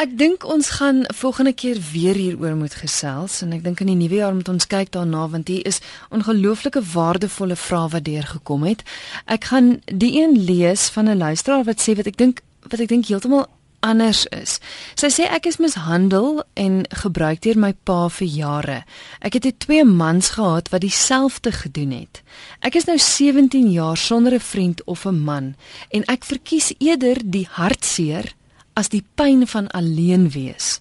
[0.04, 3.98] Ek dink ons gaan volgende keer weer hieroor moet gesels en ek dink in die
[4.00, 5.78] nuwe jaar moet ons kyk daarna want hier is
[6.10, 8.82] ongelooflike waardevolle vrae wat deurgekom het.
[9.30, 12.88] Ek gaan die een lees van 'n luisteraar wat sê wat ek dink wat ek
[12.88, 13.46] dink heeltemal
[13.84, 14.58] anders is.
[14.98, 18.78] Sy sê ek is mishandel en gebruik deur my pa vir jare.
[19.20, 22.22] Ek het twee mans gehad wat dieselfde gedoen het.
[22.64, 25.54] Ek is nou 17 jaar sonder 'n vriend of 'n man
[25.90, 28.32] en ek verkies eerder die hartseer
[28.74, 30.80] as die pyn van alleen wees.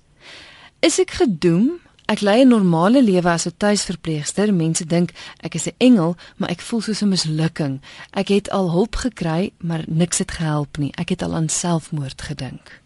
[0.79, 1.79] Is ek gedoem?
[2.07, 4.53] Ek lei 'n normale lewe as 'n tuisverpleegster.
[4.53, 7.81] Mense dink ek is 'n engel, maar ek voel soos 'n mislukking.
[8.11, 10.91] Ek het al hulp gekry, maar niks het gehelp nie.
[10.95, 12.82] Ek het al aan selfmoord gedink.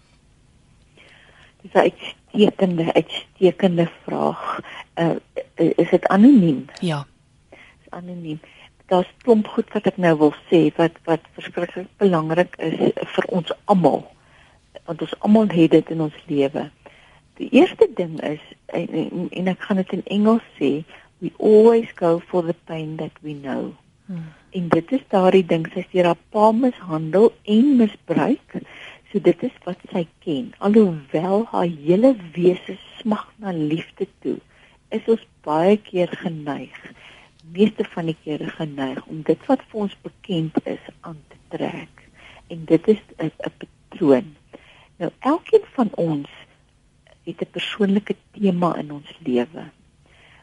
[1.68, 4.60] Dis 'n uitstekende, uitstekende vraag.
[4.96, 5.16] Uh,
[5.56, 6.66] is dit anoniem?
[6.80, 7.06] Ja.
[7.50, 8.40] Dis anoniem.
[8.88, 13.52] Daar's klomp goed wat ek nou wil sê wat wat verskriklik belangrik is vir ons
[13.66, 14.06] almal
[14.88, 16.70] want ons almal het dit in ons lewe.
[17.38, 20.72] Die eerste ding is en, en, en ek gaan dit in Engels sê,
[21.20, 23.74] we always go for the pain that we know.
[24.08, 24.32] Hmm.
[24.56, 28.60] En dit is daardie ding sy sê haar pa mishandel en misbruik.
[29.12, 30.52] So dit is wat sy ken.
[30.60, 34.38] Alhoewel haar hele wese smag na liefde toe,
[34.92, 36.76] is ons baie keer geneig,
[37.56, 42.04] meeste van die kere geneig om dit wat vir ons bekend is aan te trek.
[42.52, 44.36] En dit is 'n patroon.
[44.98, 46.30] Nou elkeen van ons
[47.24, 49.64] het 'n persoonlike tema in ons lewe.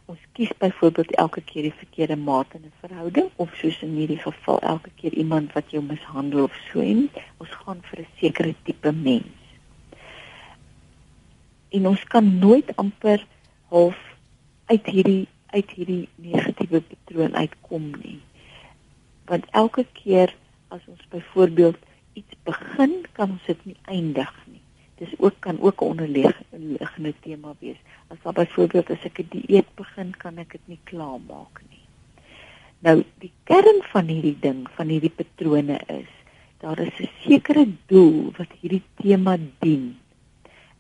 [0.07, 4.21] Ons kies byvoorbeeld elke keer die verkeerde maat in 'n verhouding of soos in hierdie
[4.25, 8.55] geval elke keer iemand wat jou mishandel of so en ons gaan vir 'n sekere
[8.63, 9.41] tipe mens.
[11.69, 13.27] En ons kan nooit amper
[13.69, 14.01] half
[14.67, 18.21] uit hierdie uit hierdie negatiewe patroon uitkom nie.
[19.25, 20.35] Want elke keer
[20.69, 21.79] as ons byvoorbeeld
[22.13, 24.64] iets begin, kan ons dit nie eindig nie.
[24.99, 27.81] Dis ook kan ook 'n onderliggende tema wees.
[28.09, 31.85] As daar byvoorbeeld as ek 'n dieet begin, kan ek dit nie klaarmaak nie.
[32.79, 36.11] Nou, die kern van hierdie ding, van hierdie patrone is,
[36.59, 39.99] daar is 'n sekere doel wat hierdie tema dien.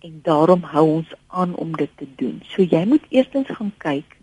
[0.00, 2.42] En daarom hou ons aan om dit te doen.
[2.46, 4.16] So jy moet eerstens gaan kyk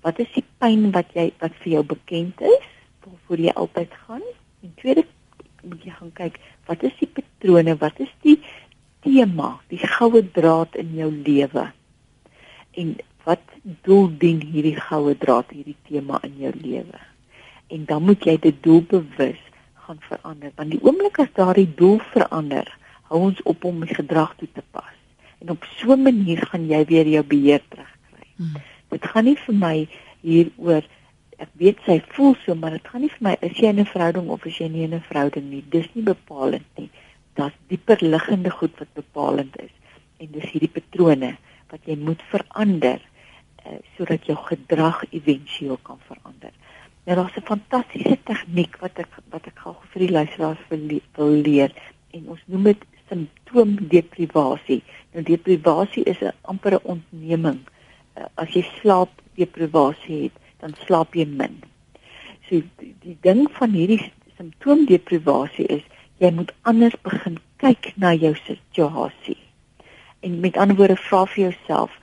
[0.00, 2.66] wat is die pyn wat jy wat vir jou bekend is,
[3.04, 4.22] waarvoor jy altyd gaan?
[4.62, 5.04] En tweede
[5.62, 8.38] moet jy gaan kyk wat is die patrone, wat is die
[9.04, 11.66] tema, die goue draad in jou lewe.
[12.80, 13.42] En wat
[13.86, 17.00] doel dien hierdie goue draad, hierdie tema in jou lewe?
[17.70, 19.40] En dan moet jy dit doelbewus
[19.86, 20.52] gaan verander.
[20.56, 22.68] Want die oomblik as daardie doel verander,
[23.10, 24.96] hou ons op om die gedrag toe te pas.
[25.40, 28.28] En op so 'n manier gaan jy weer jou beheer terugkry.
[28.36, 28.62] Hmm.
[28.88, 29.88] Dit gaan nie vir my
[30.20, 30.84] hieroor
[31.40, 33.92] ek weet sy voel so, maar dit gaan nie vir my is jy in 'n
[33.92, 35.64] verhouding of is jy nie in 'n verhouding nie.
[35.70, 36.90] Dis nie bepalend nie.
[37.34, 39.72] Daar's dieper liggende goed wat bepalend is.
[40.18, 41.36] En dis hierdie patrone
[41.70, 46.52] wat jy moet verander uh, sodat jou gedrag éventueel kan verander.
[47.04, 51.34] Nou daar's 'n fantastiese tegniek wat ek wat ek gou vir die luisteraars wil, wil
[51.46, 51.72] leer
[52.10, 54.82] en ons noem dit simptoomdeprivasie.
[55.12, 57.60] Nou deprivasie is 'n ampere ontneming.
[58.18, 61.62] Uh, as jy slaap deprivasie het, dan slaap jy min.
[62.48, 65.82] So die, die ding van hierdie simptoomdeprivasie is
[66.20, 69.38] jy moet anders begin kyk na jou situasie.
[70.20, 71.94] En met ander woorde vra vir jouself,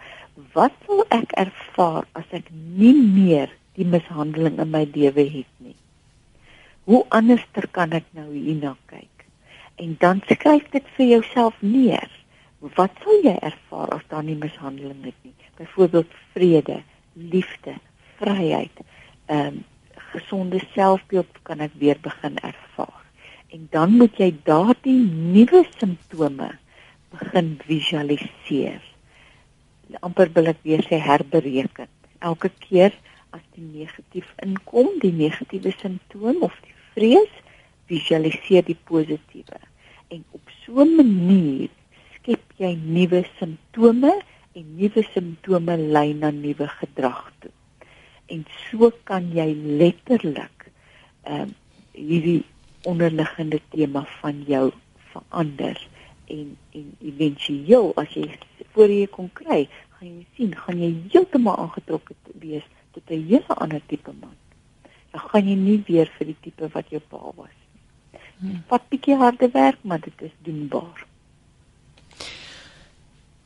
[0.53, 5.77] wat sal ek ervaar as ek nie meer die mishandeling in my lewe het nie?
[6.89, 9.17] Hoe anderster kan ek nou hierna kyk?
[9.77, 12.09] en dan skryf dit vir jouself neer.
[12.59, 15.33] Wat sal jy ervaar as daar nie mishandeling is nie?
[15.57, 16.81] Byvoorbeeld vrede,
[17.13, 17.77] liefde,
[18.17, 18.85] vryheid,
[19.25, 19.65] ehm um,
[20.07, 23.03] gesonde selfbeeld kan ek weer begin ervaar.
[23.55, 24.99] En dan moet jy daardie
[25.33, 26.49] nuwe simptome
[27.15, 28.81] begin visualiseer.
[30.03, 31.87] amper wil ek weer sê herbereken.
[32.19, 32.91] Elke keer
[33.31, 37.33] as die negatief inkom, die negatiewe simptoom of die vrees,
[37.87, 39.61] visualiseer die positiewe
[40.13, 41.69] en op so 'n manier
[42.15, 44.13] skep jy nuwe simptome
[44.57, 47.51] en nuwe simptome lei na nuwe gedrag toe.
[48.27, 50.71] En so kan jy letterlik
[51.23, 51.55] ehm uh,
[51.97, 52.43] hierdie
[52.91, 54.71] onderliggende tema van jou
[55.11, 55.81] verander
[56.37, 58.25] en en éventueel as jy
[58.73, 59.61] voor jy kon kry,
[59.97, 64.35] gaan jy sien, gaan jy heeltemal aangetrokke wees tot 'n hele ander tipe man.
[65.11, 67.55] Dan gaan jy nie weer vir die tipe wat jou pa was
[68.37, 68.63] Hmm.
[68.69, 71.05] Wat bietjie harde werk, maar dit is doenbaar.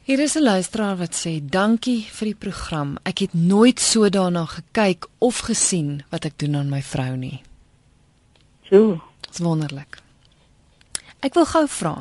[0.03, 2.97] Hier is 'n luisteraar wat sê: "Dankie vir die program.
[3.03, 7.41] Ek het nooit so daarna gekyk of gesien wat ek doen aan my vrou nie."
[8.69, 9.01] So,
[9.31, 10.01] dit's wonderlik.
[11.23, 11.95] Ek wil gou vra.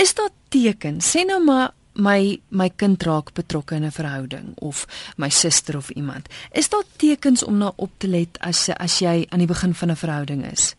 [0.00, 1.12] Is daar tekens?
[1.12, 5.90] Sê nou maar my my kind raak betrokke in 'n verhouding of my suster of
[5.90, 6.28] iemand.
[6.52, 9.90] Is daar tekens om na op te let as as jy aan die begin van
[9.90, 10.74] 'n verhouding is?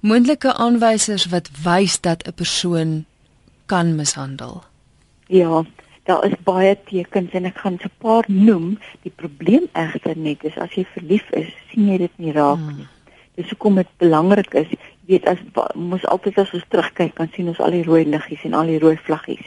[0.00, 3.04] moontlike aanwysers wat wys dat 'n persoon
[3.66, 4.64] kan mishandel?
[5.26, 5.64] Ja,
[6.04, 8.78] daar is baie tekens en ek gaan 'n paar noem.
[9.02, 12.76] Die probleem egter net is as jy verlief is, sien jy dit nie raak hmm.
[12.76, 12.86] nie.
[13.34, 14.66] Dis hoekom dit belangrik is,
[15.10, 15.42] weet as
[15.74, 18.80] mos altyd as ons terugkyk, kan sien ons al die rooi liggies en al die
[18.82, 19.46] rooi vlaggies.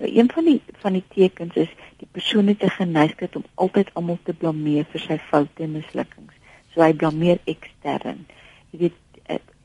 [0.00, 3.90] Nou een van die van die tekens is die persoon het 'n geneigtheid om altyd
[3.94, 6.34] almal te blameer vir sy foute en mislukkings.
[6.72, 8.26] So hy blameer ekstern.
[8.70, 8.98] Jy weet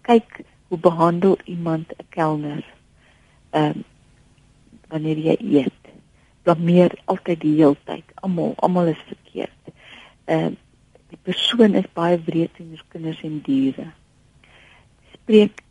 [0.06, 2.64] kyk hoe behandel iemand 'n kelner.
[3.50, 3.84] Ehm um,
[4.88, 5.82] wanneer jy eet,
[6.44, 8.04] blameer altyd die hele tyd.
[8.14, 9.62] Almal, almal is verkeerd.
[10.26, 10.52] Ehm uh,
[11.10, 13.88] die persoon is baie wreed teenoor kinders en diere.
[15.26, 15.64] Spreek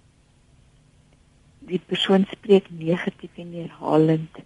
[1.71, 4.40] die persoon spreek negatief en herhalend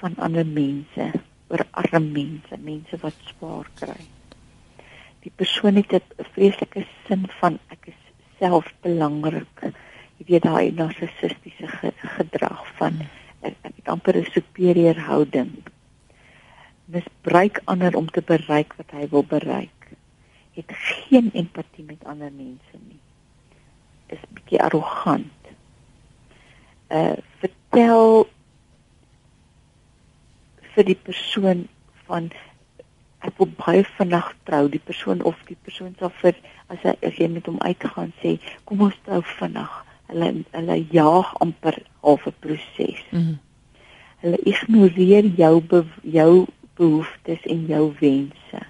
[0.00, 1.06] van ander mense,
[1.46, 4.00] oor arme mense, mense wat swaar kry.
[5.22, 8.02] Die persoon het 'n vreeslike sin van ek is
[8.42, 9.62] self belangrik.
[10.18, 13.00] Jy weet daai narcissistiese gedrag van
[13.46, 15.54] ek, ek het amper 'n superieur houding.
[16.84, 19.94] Misbruik ander om te bereik wat hy wil bereik.
[20.58, 22.98] Het geen empatie met ander mense nie.
[24.08, 25.52] Is bietjie arrogant.
[26.88, 28.26] Uh vertel
[30.74, 31.66] vir die persoon
[32.06, 32.30] van
[33.26, 36.36] ek wil baie vinnig trou die persoon of die persoon sal vir
[36.72, 38.36] as hy as jy met hom uitgaan sê
[38.68, 39.74] kom ons trou vinnig
[40.10, 43.38] hulle hulle jaag amper half 'n proses mm -hmm.
[44.22, 46.46] hulle ignoreer jou be, jou
[46.78, 48.60] behoeftes en jou wense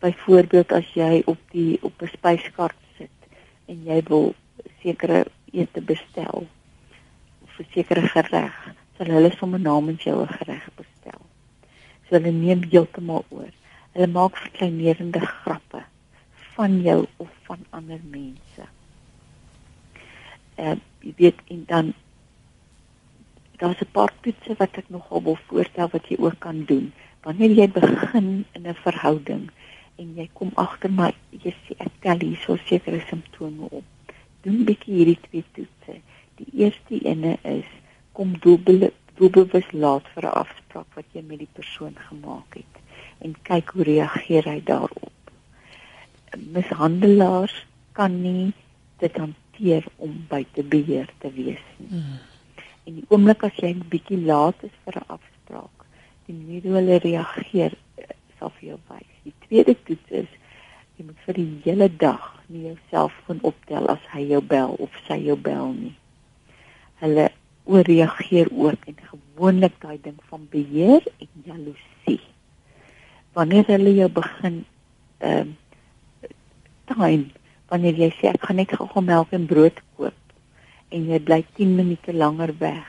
[0.00, 3.18] byvoorbeeld as jy op die op 'n spyskaart sit
[3.66, 4.34] en jy wil
[4.82, 6.46] sekere ete bestel
[7.44, 8.56] of 'n sekere gereg
[8.96, 11.22] sal hulle sommer namens jou 'n gereg bestel
[12.06, 13.52] so hulle neem heeltemal oor
[13.94, 15.82] hulle maak verkleinerende grappe
[16.54, 18.64] van jou of van ander mense.
[20.54, 21.92] Ehm uh, jy weet en dan
[23.60, 26.92] daar's 'n paar toetse wat ek nogal wil voorstel wat jy ook kan doen.
[27.22, 29.50] Wanneer jy begin in 'n verhouding
[29.96, 33.84] en jy kom agter maar jy sê ek tel hierso sekere simptome op.
[34.42, 36.00] Doen bietjie hierdie twee toetse.
[36.40, 37.68] Die eerste ene is
[38.12, 42.74] kom doelbewus doelbewus laat vir 'n afspraak wat jy met die persoon gemaak het
[43.20, 45.12] en kyk hoe reageer hy daarop
[46.36, 47.54] mishandelaars
[47.92, 48.52] kan nie
[48.98, 52.00] dit hanteer om buite beheer te wees nie.
[52.00, 52.18] Mm.
[52.86, 55.86] En die oomblik as jy 'n bietjie laat is vir 'n afspraak,
[56.26, 58.04] die manier hoe hulle reageer eh,
[58.38, 59.10] sal vir jou wys.
[59.24, 60.30] Die tweede toets is
[60.96, 64.96] jy moet vir die hele dag nie jouself kon optel as hy jou bel of
[65.06, 65.94] sy jou bel nie.
[67.02, 67.30] Hulle
[67.70, 72.20] ooreageer ook en gewoonlik daai ding van beheer en jaloesie.
[73.38, 74.64] Wanneer hulle jou begin
[75.18, 75.56] ehm uh,
[76.90, 77.30] time
[77.70, 80.16] wanneer jy sê ek gaan net gou melk en brood koop
[80.90, 82.88] en jy bly 10 minute langer weg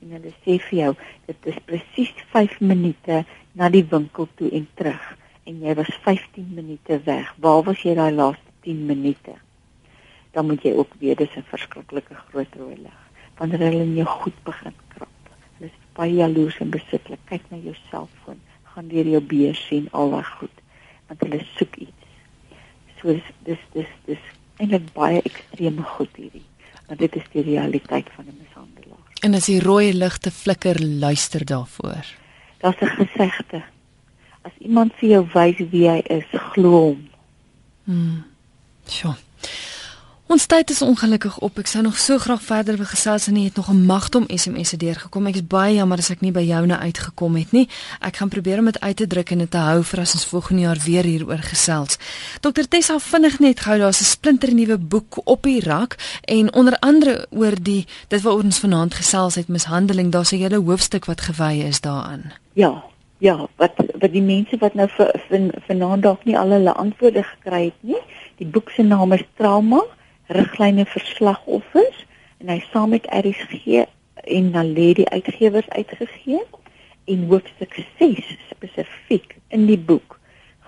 [0.00, 0.92] en hulle sê vir jou
[1.26, 3.24] dit is presies 5 minute
[3.58, 5.08] na die winkel toe en terug
[5.50, 7.32] en jy was 15 minute weg.
[7.42, 9.34] Waar was jy daai laaste 10 minute?
[10.30, 12.98] Dan moet jy ook weet dis 'n verskriklike groot rooi lig.
[13.36, 15.08] Wanneer hulle in jou goed begin krap.
[15.56, 17.18] Hulle is baie jaloers en besitlik.
[17.24, 20.56] Kyk na jou selfoon, gaan deur jou beer sien al wat goed
[21.10, 22.06] want hulle soek iets.
[23.00, 24.24] So dis dis dis dis
[24.56, 26.46] eintlik baie ekstreme goed hierdie.
[26.86, 29.06] Want dit is die realiteit van 'n mishandelaar.
[29.22, 32.04] En as die rooi ligte flikker, luister daarvoor.
[32.58, 33.62] Daar's 'n gesegde
[34.42, 37.00] As iemand vir jou wys wie hy is, glo hom.
[37.84, 38.20] Hmm.
[38.90, 39.14] Sjoe.
[40.30, 41.56] Ons tyd is ongelukkig op.
[41.58, 44.26] Ek sou nog so graag verder wil gesels en nie het nog 'n magte om
[44.28, 45.26] SMS'e deurgekom.
[45.26, 47.68] Ek is baie jammer as ek nie by joune uitgekom het nie.
[48.00, 50.24] Ek gaan probeer om dit uit te druk en dit te hou vir as ons
[50.24, 51.98] volgende jaar weer hieroor gesels.
[52.40, 56.78] Dr Tessa vinnig net gou, daar's 'n splinter nuwe boek op die rak en onder
[56.78, 60.12] andere oor die dit wat ons vanaand gesels het mishandeling.
[60.12, 62.32] Daar's 'n hele hoofstuk wat gewy is daaraan.
[62.52, 62.84] Ja,
[63.18, 64.88] ja, wat wat die mense wat nou
[65.66, 68.02] vanaand dalk nie al hulle antwoorde gekry het nie.
[68.40, 69.82] Die boek se naam is Trauma:
[70.32, 71.98] Riglyne vir slagoffers.
[72.40, 73.82] En hy saam met RSG
[74.38, 76.40] en Naledi uitgewers uitgegee.
[77.12, 80.16] En hoofstuk 6 spesifiek in die boek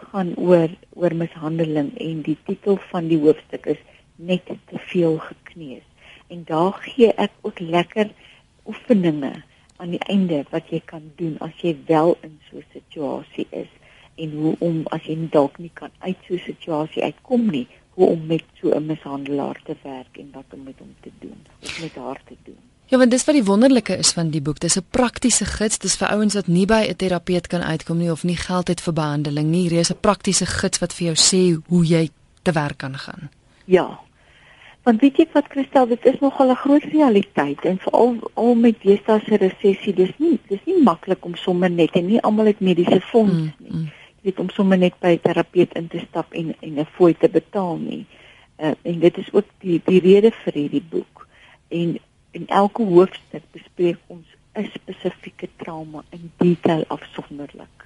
[0.03, 0.69] gaan oor
[1.01, 1.95] oor mishandeling.
[1.97, 3.81] En die titel van die hoofstuk is
[4.21, 5.89] net te veel gekneus.
[6.29, 8.13] En daar gee ek ook lekker
[8.69, 9.33] oefeninge
[9.81, 13.73] aan die einde wat jy kan doen as jy wel in so 'n situasie is
[14.15, 18.07] en hoe om as jy dalk nie kan uit so 'n situasie uitkom nie, hoe
[18.07, 21.81] om met so 'n mishandelaar te werk en wat om met hom te doen of
[21.81, 22.61] met haar te doen.
[22.87, 24.61] Ja, want dis wat die wonderlike is van die boek.
[24.61, 25.79] Dis 'n praktiese gids.
[25.79, 28.81] Dis vir ouens wat nie by 'n terapeut kan uitkom nie of nie geld het
[28.81, 29.69] vir behandeling nie.
[29.69, 32.11] Hier is 'n praktiese gids wat vir jou sê hoe jy
[32.43, 33.31] te werk kan gaan.
[33.65, 33.99] Ja,
[34.83, 38.83] Want weet jy wat Christel, dit is nogal 'n groot realiteit en veral al met
[38.83, 42.61] deesdae se resessie, dis nie dis nie maklik om sommer net en nie almal het
[42.61, 43.71] mediese fonds mm, nie.
[43.71, 43.87] Mm.
[43.87, 47.15] Jy weet om sommer net by 'n terapeut in te stap en en 'n fooi
[47.15, 48.07] te betaal nie.
[48.59, 51.27] Uh, en dit is ook die die rede vir hierdie boek.
[51.69, 51.99] En
[52.31, 57.79] in elke hoofstuk bespreek ons 'n spesifieke trauma in detail afsonderlik.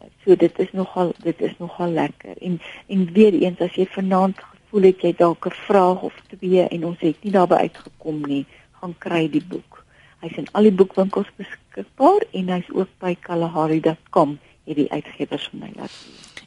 [0.00, 2.38] Uh, so dit is nogal dit is nogal lekker.
[2.38, 6.68] En en weer eens as jy vanaand voel het jy dalk 'n vraag of twee
[6.68, 8.46] en ons het nie daarby uitgekom nie,
[8.80, 9.84] gaan kry die boek.
[10.20, 15.70] Hy's in al die boekwinkels beskikbaar en hy's ook by kalahari.com hierdie uitgewers vir my
[15.76, 15.94] laat.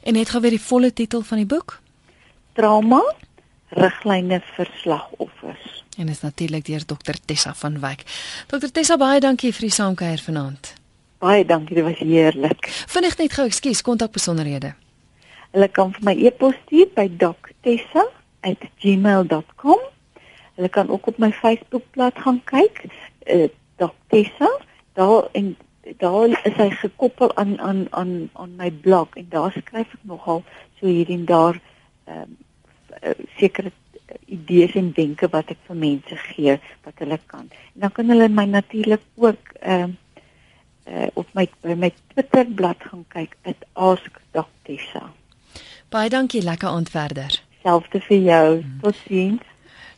[0.02, 1.80] En het gou weer die volle titel van die boek?
[2.56, 3.02] Trauma
[3.76, 5.84] riglyne vir slagoffers.
[5.98, 8.04] En is natuurlik deur Dr Tessa van Wyk.
[8.50, 10.74] Dr Tessa baie dankie vir die saamkuier vanaand.
[11.20, 12.68] Baie dankie, dit was heerlik.
[12.88, 14.72] Vinnig net gou, ekskuus, kontak besonderhede.
[15.52, 19.80] Hulle kan vir my e-pos stuur by doctessa@gmail.com.
[20.56, 22.84] Hulle kan ook op my Facebookblad gaan kyk,
[23.26, 24.60] uh, doctessa.
[24.94, 25.56] Daar en
[25.98, 30.42] daar is hy gekoppel aan aan aan aan my blog en daar skryf ek nogal
[30.80, 31.60] so hier en daar
[32.04, 32.36] ehm
[33.02, 33.72] um, sekere
[34.26, 37.46] idees en wenke wat ek vir mense gee wat hulle kan.
[37.74, 39.96] En dan kan hulle my natuurlik ook ehm uh,
[40.90, 43.36] uh, op my by my Twitter bladsy gaan kyk
[43.72, 45.12] @askdoctessa.
[45.90, 47.42] Baie dankie, lekker aand verder.
[47.62, 48.64] Selfde vir jou.
[48.82, 49.42] Totsiens.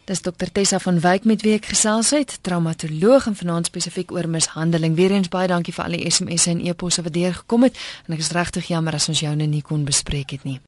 [0.05, 4.27] Dis dokter Tessa van Wyk met wie ek gesels het, traumatoloog en vanaand spesifiek oor
[4.27, 4.97] mishandeling.
[4.99, 7.79] Weereens baie dankie vir al die SMS'e en e-posse wat deurgekom het
[8.09, 10.63] en ek is regtig jammer as ons joune nie kon bespreek het nie.